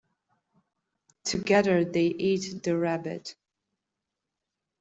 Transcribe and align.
Together 1.23 1.85
they 1.85 2.07
ate 2.07 2.63
the 2.63 2.75
rabbit. 2.75 3.35